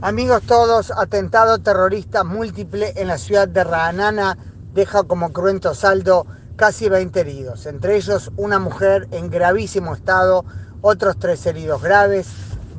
[0.00, 4.38] Amigos todos, atentado terrorista múltiple en la ciudad de Raanana
[4.72, 6.24] deja como cruento saldo
[6.54, 10.44] casi 20 heridos, entre ellos una mujer en gravísimo estado,
[10.82, 12.28] otros tres heridos graves,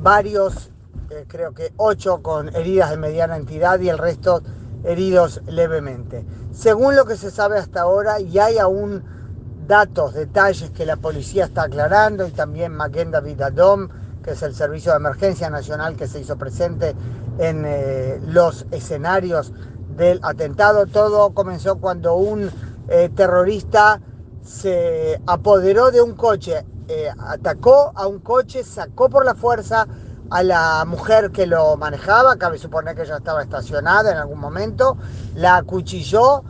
[0.00, 0.70] varios,
[1.10, 4.42] eh, creo que ocho con heridas de mediana entidad y el resto
[4.84, 6.24] heridos levemente.
[6.52, 9.04] Según lo que se sabe hasta ahora, y hay aún
[9.66, 13.90] datos, detalles que la policía está aclarando y también Maguen David Adom,
[14.22, 16.94] que es el Servicio de Emergencia Nacional que se hizo presente
[17.38, 19.52] en eh, los escenarios
[19.96, 20.86] del atentado.
[20.86, 22.50] Todo comenzó cuando un
[22.88, 24.00] eh, terrorista
[24.42, 29.86] se apoderó de un coche, eh, atacó a un coche, sacó por la fuerza
[30.30, 34.96] a la mujer que lo manejaba, cabe suponer que ella estaba estacionada en algún momento,
[35.34, 36.44] la acuchilló,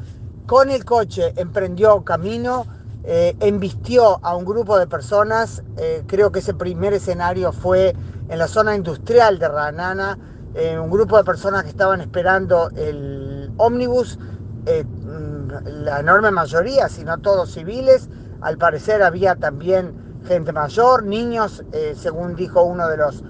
[0.46, 2.66] con el coche emprendió camino,
[3.02, 7.94] eh, embistió a un grupo de personas, eh, creo que ese primer escenario fue
[8.28, 10.18] en la zona industrial de Ranana,
[10.54, 15.48] eh, un grupo de personas que estaban esperando el ómnibus, mm,
[15.82, 18.10] la enorme mayoría, si no todos civiles,
[18.42, 19.94] al parecer había también
[20.26, 21.64] gente mayor, niños,
[21.94, 23.24] según dijo uno de los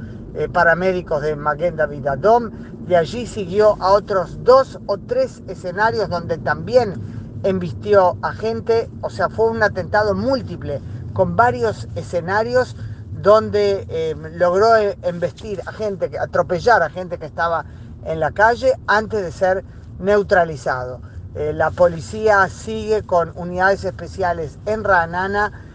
[0.53, 2.51] paramédicos de Maguen David Adom,
[2.87, 9.11] de allí siguió a otros dos o tres escenarios donde también embistió a gente, o
[9.11, 10.81] sea, fue un atentado múltiple
[11.13, 12.77] con varios escenarios
[13.13, 17.65] donde eh, logró eh, embestir a gente, atropellar a gente que estaba
[18.05, 19.65] en la calle antes de ser
[19.99, 21.01] neutralizado.
[21.35, 25.67] Eh, la policía sigue con unidades especiales en Ranana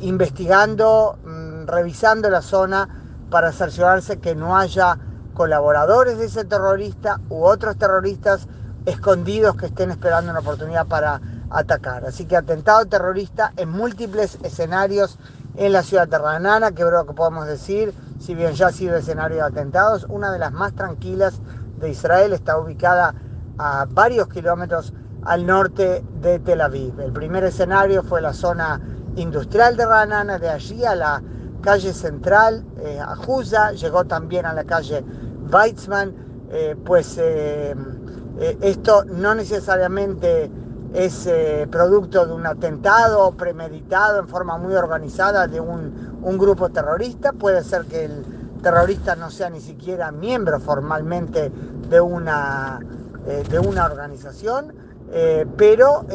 [0.00, 2.88] investigando, mm, revisando la zona
[3.30, 4.98] para cerciorarse que no haya
[5.34, 8.48] colaboradores de ese terrorista u otros terroristas
[8.86, 12.04] escondidos que estén esperando una oportunidad para atacar.
[12.04, 15.18] Así que atentado terrorista en múltiples escenarios
[15.56, 18.96] en la ciudad de Ranana, que creo que podemos decir, si bien ya ha sido
[18.96, 21.40] escenario de atentados, una de las más tranquilas
[21.78, 23.14] de Israel, está ubicada
[23.58, 24.92] a varios kilómetros
[25.24, 26.98] al norte de Tel Aviv.
[27.00, 28.80] El primer escenario fue la zona
[29.16, 31.22] industrial de Ranana, de allí a la
[31.60, 35.04] calle central, eh, a Juza, llegó también a la calle
[35.52, 37.76] Weizmann, eh, pues eh,
[38.40, 40.50] eh, esto no necesariamente
[40.92, 41.28] es
[41.70, 47.32] producto de un atentado premeditado en forma muy organizada de un, grupo terrorista.
[47.32, 48.24] Puede ser que el
[48.60, 51.52] terrorista no sea ni siquiera miembro formalmente
[51.88, 52.80] de una,
[53.48, 54.74] de una organización,
[55.56, 56.06] pero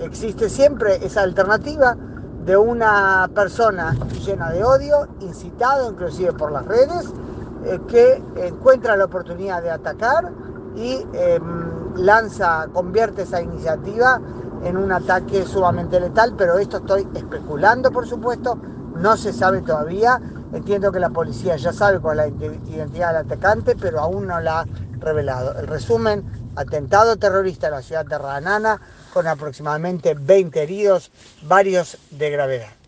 [0.00, 1.96] existe siempre esa alternativa
[2.44, 3.94] de una persona
[4.26, 7.12] llena de odio, incitado inclusive por las redes,
[7.88, 10.32] que encuentra la oportunidad de atacar
[10.76, 14.20] y em, lanza, convierte esa iniciativa
[14.64, 18.56] en un ataque sumamente letal, pero esto estoy especulando, por supuesto,
[18.96, 20.20] no se sabe todavía.
[20.52, 24.40] Entiendo que la policía ya sabe cuál es la identidad del atacante, pero aún no
[24.40, 24.66] la ha
[25.00, 25.58] revelado.
[25.58, 28.80] El resumen, atentado terrorista en la ciudad de Ranana,
[29.12, 31.10] con aproximadamente 20 heridos,
[31.42, 32.81] varios de gravedad.